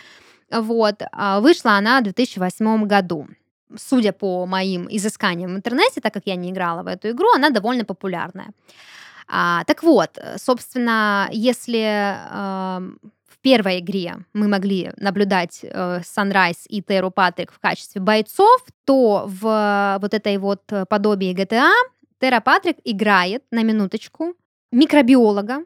[0.51, 1.01] Вот.
[1.39, 3.27] Вышла она в 2008 году.
[3.75, 7.49] Судя по моим изысканиям в интернете, так как я не играла в эту игру, она
[7.49, 8.51] довольно популярная.
[9.27, 16.01] А, так вот, э, собственно, если эм, в первой игре мы могли наблюдать э,
[16.69, 21.71] и Теру Патрик в качестве бойцов, то в вот этой вот подобии GTA
[22.19, 24.35] Тера Патрик играет, на минуточку,
[24.71, 25.63] микробиолога,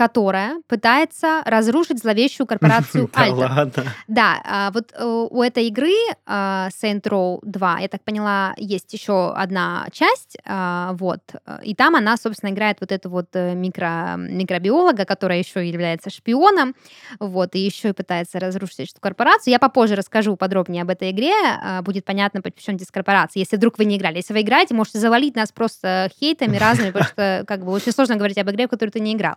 [0.00, 3.84] которая пытается разрушить зловещую корпорацию Альтер.
[4.08, 5.92] Да, а, вот э, у этой игры
[6.24, 11.20] а, Saint Row 2, я так поняла, есть еще одна часть, а, вот,
[11.62, 16.74] и там она, собственно, играет вот эту вот э, микро, микробиолога, которая еще является шпионом,
[17.18, 19.52] вот, и еще и пытается разрушить эту корпорацию.
[19.52, 21.34] Я попозже расскажу подробнее об этой игре,
[21.82, 24.16] будет понятно, почему здесь корпорация, если вдруг вы не играли.
[24.16, 28.16] Если вы играете, можете завалить нас просто хейтами разными, потому что, как бы, очень сложно
[28.16, 29.34] говорить об игре, в которую ты не играл.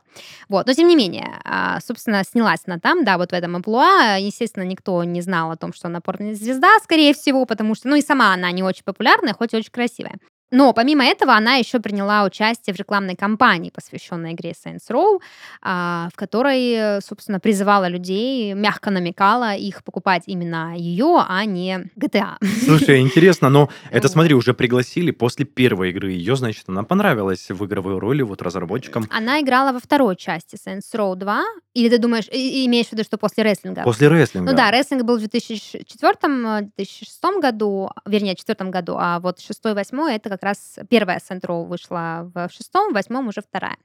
[0.53, 4.17] Вот, но тем не менее, а, собственно, снялась она там, да, вот в этом амплуа.
[4.19, 8.03] Естественно, никто не знал о том, что она порнозвезда, скорее всего, потому что, ну и
[8.03, 10.19] сама она не очень популярная, хоть и очень красивая.
[10.53, 15.19] Но помимо этого она еще приняла участие в рекламной кампании, посвященной игре Saints Row,
[15.63, 22.35] а, в которой, собственно, призывала людей, мягко намекала их покупать именно ее, а не GTA.
[22.65, 27.65] Слушай, интересно, но это, смотри, уже пригласили после первой игры ее, значит, она понравилась в
[27.65, 29.07] игровой роли вот разработчикам.
[29.09, 31.43] Она играла во второй части Saints Row 2.
[31.73, 33.83] Или ты думаешь, и- и имеешь в виду, что после рестлинга?
[33.83, 34.51] После рестлинга.
[34.51, 40.29] Ну да, рестлинг был в 2004-2006 году, вернее, в 2004 году, а вот 6-8 это
[40.29, 43.77] как раз первая Row вышла в шестом, в восьмом уже вторая.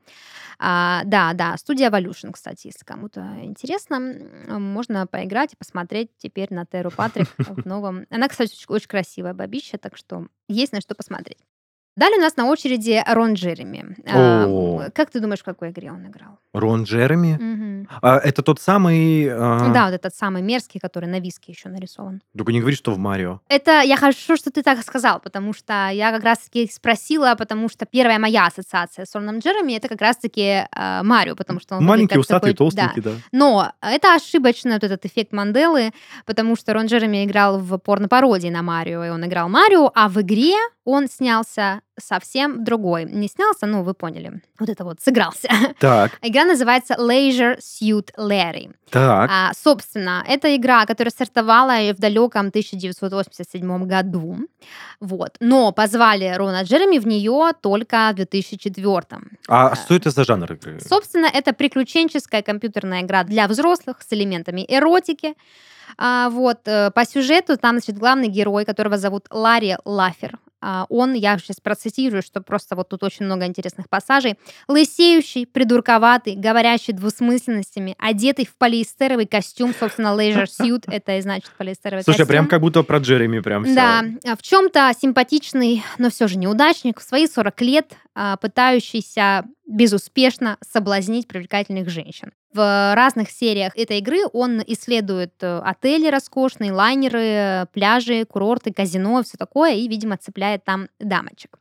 [0.59, 4.15] А, да, да, студия Evolution, кстати, если кому-то интересно,
[4.59, 8.07] можно поиграть и посмотреть теперь на Теру Патрик в новом.
[8.11, 11.39] Она, кстати, очень, очень красивая бабища, так что есть на что посмотреть.
[11.99, 13.97] Далее у нас на очереди Рон Джереми.
[14.07, 14.85] А, О.
[14.95, 16.39] как ты думаешь, в какой игре он играл?
[16.53, 17.37] Рон Джереми.
[17.41, 17.89] Мгм.
[18.01, 19.29] А, это тот самый...
[19.29, 22.23] а, Да, вот этот самый мерзкий, который на виске еще нарисован.
[22.37, 23.41] Только не говори, что в Марио.
[23.49, 27.85] Это я хорошо, что ты так сказал, потому что я как раз-таки спросила, потому что
[27.85, 32.17] первая моя ассоциация с Роном Джереми это как раз-таки э, Марио, потому что он Маленький,
[32.17, 32.83] усатый, такой- да.
[32.87, 33.11] толстенький, да.
[33.33, 35.91] Но это ошибочно, вот этот эффект Манделы,
[36.27, 40.21] потому что Рон Джереми играл в порно-пародии на Марио, и он играл Марио, а в
[40.21, 40.55] игре
[40.89, 43.05] он снялся совсем другой.
[43.05, 44.41] Не снялся, ну, вы поняли.
[44.59, 45.49] Вот это вот, сыгрался.
[45.79, 48.75] Так, Игра называется Leisure Suit Larry.
[48.91, 49.31] так.
[49.31, 54.39] А, собственно, это игра, которая стартовала в далеком 1987 году.
[55.01, 55.37] Вот.
[55.41, 59.03] Но позвали Рона Джереми в нее только в 2004.
[59.49, 60.81] А что это за жанр игры?
[60.81, 65.35] Собственно, это приключенческая компьютерная игра для взрослых с элементами эротики.
[65.97, 70.39] А, вот, э, по сюжету там, значит, главный герой, которого зовут Ларри Лафер.
[70.61, 74.39] А, он, я сейчас процитирую, что просто вот тут очень много интересных пассажей.
[74.67, 82.03] Лысеющий, придурковатый, говорящий двусмысленностями, одетый в полиэстеровый костюм, собственно, leisure suit, это и значит полиэстеровый
[82.03, 82.33] Слушай, костюм.
[82.33, 83.75] прям как будто про Джереми прям все.
[83.75, 89.45] Да, а, в чем-то симпатичный, но все же неудачник, в свои 40 лет а, пытающийся
[89.69, 92.33] безуспешно соблазнить привлекательных женщин.
[92.53, 99.37] В разных сериях этой игры он исследует э, отели роскошные, лайнеры, пляжи, курорты, казино, все
[99.37, 101.59] такое, и, видимо, цепляет там дамочек.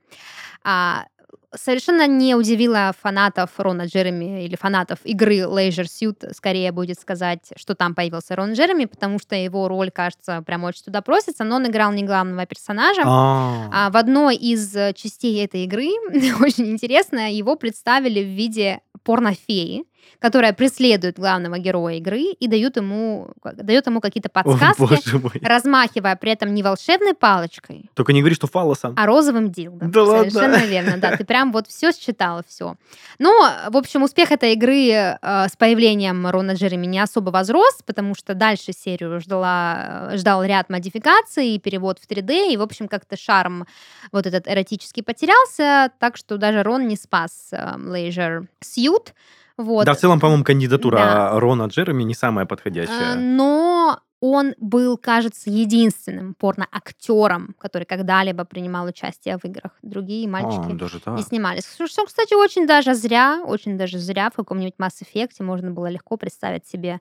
[1.55, 7.73] Совершенно не удивило фанатов Рона Джереми или фанатов игры Leisure Suit, скорее будет сказать, что
[7.73, 11.67] там появился Рон Джереми, потому что его роль, кажется, прям очень туда просится, но он
[11.67, 13.03] играл не главного персонажа.
[13.05, 15.87] А, А в одной из частей этой игры,
[16.41, 19.85] очень интересно, его представили в виде порнофеи,
[20.19, 25.31] которая преследует главного героя игры и дает ему, дает ему какие-то О, подсказки, мой.
[25.41, 28.93] размахивая при этом не волшебной палочкой, Только не говори, что фалоса.
[28.97, 29.91] а розовым дилдом.
[29.91, 30.31] Да ладно?
[30.31, 31.15] Совершенно верно, да.
[31.15, 32.75] Ты прям вот все считала, все.
[33.19, 33.31] Но,
[33.69, 38.33] в общем, успех этой игры э, с появлением Рона Джереми не особо возрос, потому что
[38.33, 43.17] дальше серию ждала, э, ждал ряд модификаций и перевод в 3D, и, в общем, как-то
[43.17, 43.65] шарм
[44.11, 49.13] вот этот эротический потерялся, так что даже Рон не спас э, Leisure Suit.
[49.57, 49.85] Вот.
[49.85, 51.39] Да, в целом, по-моему, кандидатура Да.
[51.39, 53.15] Рона Джереми не самая подходящая.
[53.15, 59.71] Но он был, кажется, единственным порно-актером, который когда-либо принимал участие в играх.
[59.83, 61.65] Другие мальчики А, даже не снимались.
[61.75, 66.17] Что, кстати, очень даже зря, очень даже зря в каком-нибудь Mass Effect можно было легко
[66.17, 66.99] представить себе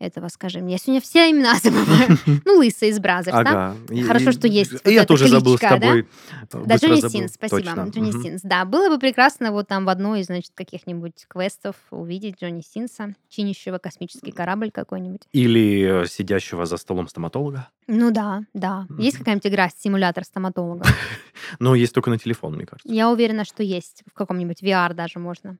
[0.00, 0.72] этого, скажи мне.
[0.72, 2.18] Я сегодня все имена забываю.
[2.44, 3.40] Ну, лысый из Brazzers, да?
[3.40, 3.76] Ага.
[3.90, 5.68] И- Хорошо, что есть вот Я тоже забыл с да?
[5.68, 6.08] тобой.
[6.52, 7.00] Да, Джонни.
[7.08, 7.60] Синс, спасибо.
[7.62, 7.88] Точно.
[7.88, 8.10] Джонни.
[8.10, 8.40] Синс.
[8.42, 13.14] Да, было бы прекрасно вот там в одной из, значит, каких-нибудь квестов увидеть Джонни Синса,
[13.28, 15.22] чинящего космический корабль какой-нибудь.
[15.32, 17.68] Или э, сидящего за столом стоматолога.
[17.86, 18.86] Ну да, да.
[18.98, 20.84] Есть какая-нибудь игра симулятор стоматолога?
[21.58, 22.88] Но есть только на телефон, мне кажется.
[22.92, 24.02] Я уверена, что есть.
[24.06, 25.58] В каком-нибудь VR даже можно.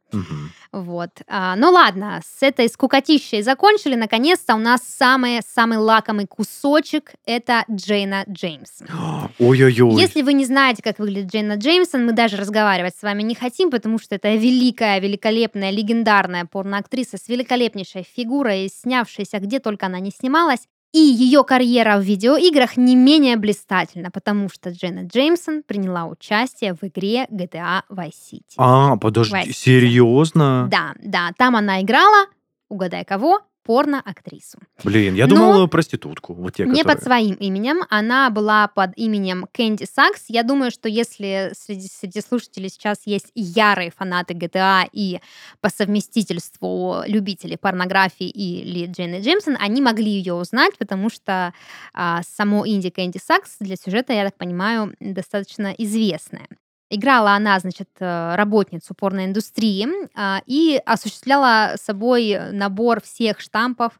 [0.72, 1.10] Вот.
[1.26, 3.96] А, ну ладно, с этой скукотищей закончили.
[4.30, 8.86] Наконец-то у нас самый, самый лакомый кусочек— это Джейна Джеймсон.
[9.40, 10.00] Ой-ой-ой.
[10.00, 13.72] Если вы не знаете, как выглядит Джейна Джеймсон, мы даже разговаривать с вами не хотим,
[13.72, 20.12] потому что это великая, великолепная, легендарная порноактриса с великолепнейшей фигурой, снявшаяся где только она не
[20.12, 20.60] снималась.
[20.92, 26.84] И ее карьера в видеоиграх не менее блистательна, потому что Джейна Джеймсон приняла участие в
[26.86, 28.54] игре GTA Vice City.
[28.58, 29.56] А, подожди, Вась.
[29.56, 30.68] серьезно?
[30.70, 32.26] Да, да, там она играла,
[32.68, 33.40] угадай кого,
[33.70, 34.58] порно-актрису.
[34.82, 36.34] Блин, я Но- думал проститутку.
[36.34, 36.96] Вот те, Не которые...
[36.96, 40.24] под своим именем, она была под именем Кэнди Сакс.
[40.26, 45.20] Я думаю, что если среди, среди слушателей сейчас есть ярые фанаты GTA и
[45.60, 51.54] по совместительству любители порнографии или Джейны Джеймсон, они могли ее узнать, потому что
[51.94, 56.48] а, само инди Кэнди Сакс для сюжета, я так понимаю, достаточно известная.
[56.92, 63.92] Играла она, значит, э, работницу порноиндустрии а, и осуществляла собой набор всех штампов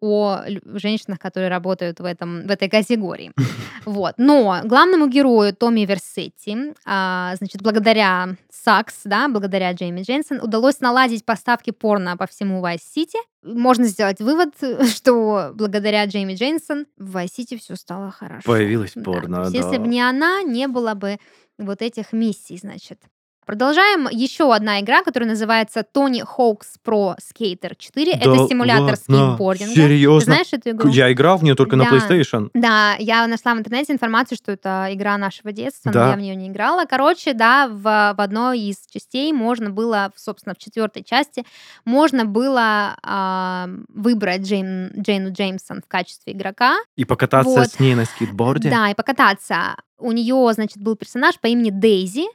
[0.00, 3.32] о женщинах, которые работают в, этом, в этой категории.
[3.84, 4.14] Вот.
[4.18, 11.24] Но главному герою Томми Версетти, а, значит, благодаря Сакс, да, благодаря Джейми Дженсен, удалось наладить
[11.24, 13.18] поставки порно по всему Вайс-Сити.
[13.42, 14.54] Можно сделать вывод,
[14.94, 18.42] что благодаря Джейми Дженсен в Вайс-Сити все стало хорошо.
[18.44, 19.78] Появилась Да, порно, есть Если да.
[19.78, 21.18] бы не она, не было бы
[21.56, 23.00] вот этих миссий, значит.
[23.48, 24.08] Продолжаем.
[24.10, 28.12] Еще одна игра, которая называется Tony Hawk's Pro Skater 4.
[28.12, 28.96] Да Это симулятор ладно?
[28.96, 29.72] скейтбординга.
[29.72, 30.34] Ты Серьезно?
[30.34, 30.90] знаешь эту игру?
[30.90, 31.96] Я играл в нее только на Да.
[31.96, 32.50] PlayStation.
[32.52, 36.04] Да, я нашла в интернете информацию, что это игра нашего детства, Да.
[36.04, 36.84] но я в нее не играла.
[36.84, 41.46] Короче, да, в, в одной из частей можно было, собственно, в четвертой части,
[41.86, 46.76] можно было а, выбрать Джейн, Джейну Джеймсон в качестве игрока.
[46.96, 47.66] И покататься Вот.
[47.68, 48.68] с ней на скейтборде.
[48.68, 49.74] Да, и покататься.
[49.98, 52.26] У нее, значит, был персонаж по имени Дейзи,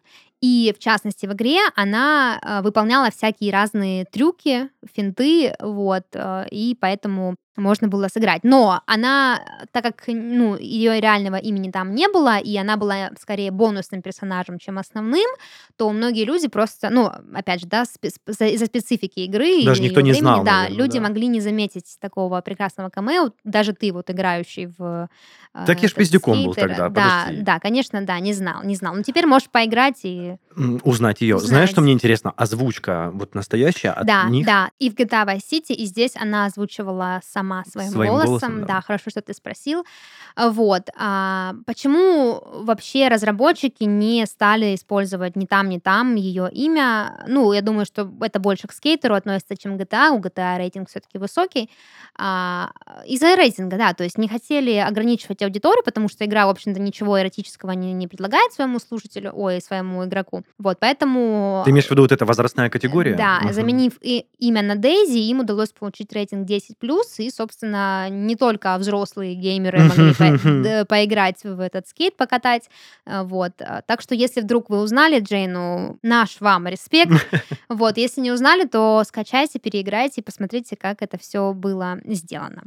[0.43, 6.75] и, в частности, в игре она э, выполняла всякие разные трюки, финты, вот, э, и
[6.81, 8.43] поэтому можно было сыграть.
[8.43, 13.51] Но она, так как ну, ее реального имени там не было, и она была скорее
[13.51, 15.29] бонусным персонажем, чем основным,
[15.77, 18.09] то многие люди просто, ну, опять же, да, спе-
[18.53, 21.03] из-за специфики игры Даже никто не времени, знал, да, наверно, люди да.
[21.07, 25.09] могли не заметить такого прекрасного камео, даже ты вот играющий в
[25.53, 26.69] э, Так я ж пиздюком был скейтер.
[26.75, 27.41] тогда, Да, подожди.
[27.43, 28.95] да, конечно, да, не знал, не знал.
[28.95, 30.37] Но теперь можешь поиграть и...
[30.83, 31.35] Узнать ее.
[31.35, 31.49] Узнать.
[31.49, 32.31] Знаешь, что мне интересно?
[32.35, 34.45] Озвучка вот настоящая от да, них.
[34.45, 38.29] да, и в GTA Vice City, и здесь она озвучивала сама своим, Своим голосом.
[38.29, 38.67] голосом, да.
[38.75, 38.81] да.
[38.81, 39.85] хорошо, что ты спросил.
[40.35, 40.89] А, Вот.
[40.97, 47.23] А почему вообще разработчики не стали использовать ни там, ни там ее имя?
[47.27, 50.09] Ну, я думаю, что это больше к скейтеру относится, чем GTA.
[50.11, 51.69] У GTA рейтинг все-таки высокий.
[52.17, 52.71] А,
[53.07, 57.19] из-за рейтинга, да, то есть не хотели ограничивать аудиторию, потому что игра, в общем-то, ничего
[57.19, 60.43] эротического не, не предлагает своему слушателю, ой, своему игроку.
[60.59, 61.61] Вот, поэтому...
[61.65, 63.15] Ты имеешь в виду вот эта возрастная категория?
[63.15, 63.53] Да, Мгм.
[63.53, 69.35] заменив и, имя на Дейзи, им удалось получить рейтинг 10+, и, собственно, не только взрослые
[69.35, 72.69] геймеры могли по- поиграть в этот скейт, покатать,
[73.05, 73.53] э, вот.
[73.87, 77.13] Так что, если вдруг вы узнали Джейну, наш вам респект,
[77.69, 77.97] вот.
[77.97, 82.63] Если не узнали, то скачайте, переиграйте и посмотрите, как это все было сделано.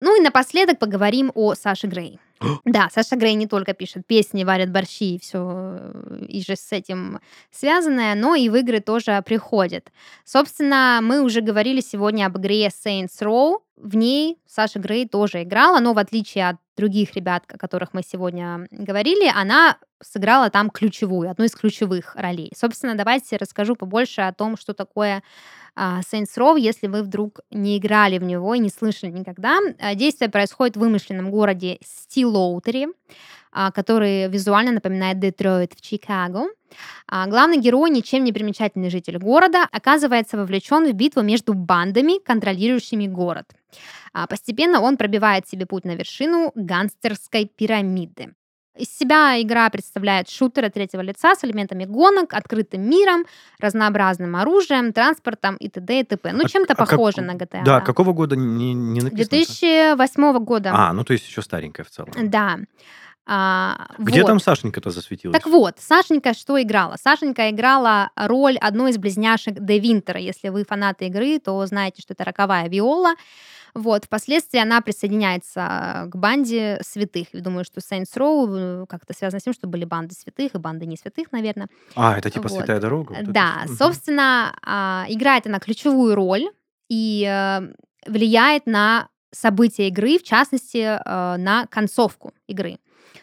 [0.00, 2.18] Ну и напоследок поговорим о Саше Грей.
[2.64, 5.78] Да, Саша Грей не только пишет песни, варит борщи и все,
[6.26, 9.92] и же с этим связанное, но и в игры тоже приходит.
[10.24, 13.58] Собственно, мы уже говорили сегодня об игре Saints Row.
[13.76, 18.02] В ней Саша Грей тоже играла, но в отличие от других ребят, о которых мы
[18.02, 22.50] сегодня говорили, она сыграла там ключевую, одну из ключевых ролей.
[22.56, 25.22] Собственно, давайте расскажу побольше о том, что такое
[25.76, 29.58] Saints Row, если вы вдруг не играли в него и не слышали никогда.
[29.78, 32.88] А, Действие происходит в вымышленном городе Стилоутери,
[33.52, 36.46] а, который визуально напоминает Детройт в Чикаго.
[37.08, 43.06] А, Главный герой, ничем не примечательный житель города, оказывается вовлечен в битву между бандами, контролирующими
[43.06, 43.46] город.
[44.12, 48.34] А, Постепенно он пробивает себе путь на вершину гангстерской пирамиды.
[48.76, 53.24] Из себя игра представляет шутер от третьего лица с элементами гонок, открытым миром,
[53.58, 56.00] разнообразным оружием, транспортом и т.д.
[56.00, 56.32] и т.п.
[56.32, 57.64] Ну, А- чем-то а как- похоже на GTA.
[57.64, 59.16] Да, какого года не, не написано?
[59.16, 60.70] 2008 года.
[60.72, 62.12] А, ну то есть еще старенькая в целом.
[62.30, 62.58] Да.
[63.32, 64.26] А, Где вот.
[64.26, 65.36] там Сашенька-то засветилась?
[65.36, 66.96] Так вот, Сашенька что играла?
[67.00, 70.18] Сашенька играла роль одной из близняшек Де Винтера.
[70.18, 73.14] Если вы фанаты игры, то знаете, что это роковая Виола.
[73.72, 77.28] Вот, впоследствии она присоединяется к банде святых.
[77.32, 80.58] Я думаю, что Saints Row э, как-то связано с тем, что были банды святых и
[80.58, 81.68] банды не святых, наверное.
[81.94, 82.58] А, это типа Вот.
[82.58, 83.12] Святая Дорога?
[83.12, 83.62] вот это Да?
[83.64, 83.76] Мгм.
[83.76, 86.48] собственно, а, играет она ключевую роль
[86.88, 87.60] и э,
[88.10, 92.80] влияет на события игры, в частности, э, на концовку игры.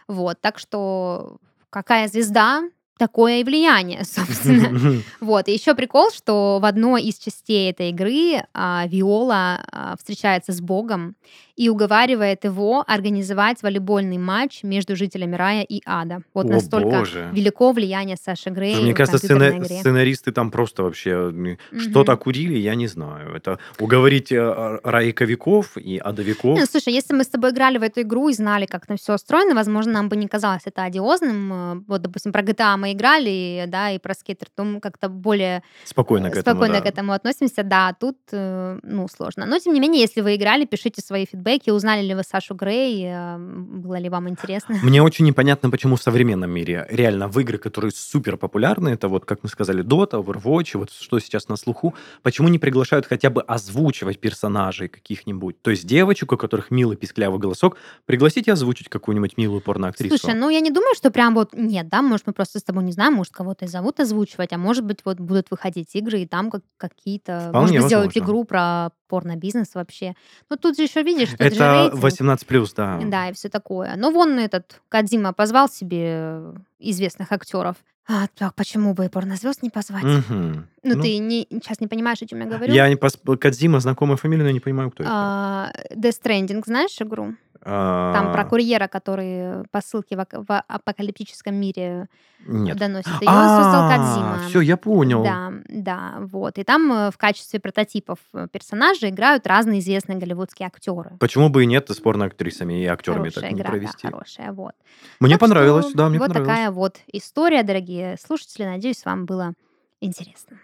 [0.08, 1.38] Вот, так что
[1.69, 2.63] какая звезда,
[2.98, 5.02] такое и влияние, собственно.
[5.19, 5.48] Вот.
[5.48, 10.62] И еще прикол, что в одной из частей этой игры а, Виола а, встречается с
[10.62, 11.15] Богом
[11.58, 16.21] и уговаривает его организовать волейбольный матч между жителями рая и ада.
[16.33, 17.29] Вот О, настолько боже.
[17.33, 22.75] велико влияние Саши Грей Мне кажется, сцена- сценаристы там просто вообще м, что-то курили, я
[22.75, 23.33] не знаю.
[23.35, 26.60] Это уговорить э, райковиков и адовиков.
[26.60, 29.15] Ну, слушай, если мы с тобой играли в эту игру и знали, как там все
[29.15, 31.53] устроено, возможно, нам бы не казалось это одиозным.
[31.53, 35.63] Э, Вот, допустим, про GTA мы играли, да, и про скейтер, то мы как-то более
[35.85, 36.81] Спокойно к э, этому, спокойно да.
[36.81, 37.63] к этому относимся.
[37.63, 39.45] Да, тут, ну, сложно.
[39.47, 43.06] Но, тем не менее, если вы играли, пишите свои фидбэки, узнали ли вы Сашу Грей,
[43.06, 44.75] э, было ли вам интересно.
[44.83, 49.25] Мне очень непонятно, почему в современном мире реально в игры, которые супер популярны, это вот,
[49.25, 53.41] как мы сказали, Dota, Overwatch, вот что сейчас на слуху, почему не приглашают хотя бы
[53.41, 55.62] озвучивать персонажей каких-нибудь?
[55.62, 60.17] То есть девочек, у которых милый писклявый голосок, пригласите озвучить какую-нибудь милую порноактрису.
[60.17, 62.83] Слушай, ну я не думаю, что прям вот нет, да, может мы просто с тобой
[62.83, 66.27] не знаем, может кого-то и зовут озвучивать, а может быть вот будут выходить игры и
[66.27, 70.15] там как какие-то, может Вполне быть сделать игру про порно-бизнес вообще.
[70.50, 72.48] Но тут же еще видишь, что это, это рейтинг.
[72.48, 73.00] 18+, да.
[73.04, 73.96] Да, и все такое.
[73.96, 76.42] Но вон этот Кадзима позвал себе
[76.79, 77.77] известных актеров.
[78.10, 80.04] А, так почему бы и порнозвезд не позвать?
[80.04, 82.73] Ну, Ну, ты не, сейчас не понимаешь, о чем я говорю?
[82.73, 83.19] Я не пос...
[83.40, 85.12] Кадзима, знакомая фамилия, но не понимаю, кто это.
[85.13, 87.35] А, Death Stranding, знаешь игру?
[87.68, 92.08] Там про А, курьера, который посылки в, в апокалиптическом мире
[92.46, 92.78] Нет.
[92.78, 93.08] доносит.
[93.08, 94.40] Ее создал Кадзима.
[94.48, 95.22] все, я понял.
[95.22, 96.58] Да, да, вот.
[96.58, 101.12] И там э, в качестве прототипов э, персонажей играют разные известные голливудские актеры.
[101.20, 103.98] Почему бы и нет с порноактрисами и актерами Хорошая так не игра, провести?
[104.08, 104.72] да, хорошая, вот.
[105.20, 106.56] Мне Так что понравилось, да, мне вот понравилось.
[106.56, 108.63] такая вот история, дорогие слушатели.
[108.65, 109.54] Надеюсь, вам было
[110.00, 110.58] интересно.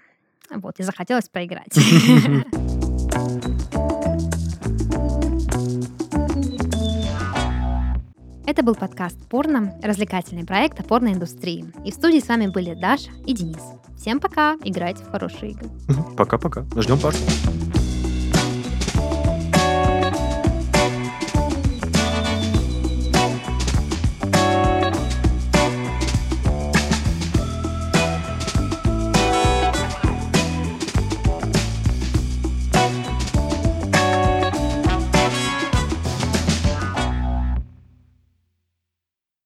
[0.50, 1.74] Вот, и захотелось поиграть.
[8.54, 11.66] Это был подкаст «Порно», развлекательный проект о порноиндустрии.
[11.84, 13.64] И в студии с вами были Даша и Денис.
[13.98, 15.72] Всем пока, играйте в хорошие игры.
[16.16, 16.64] Пока-пока.
[16.80, 17.18] Ждем Пашу.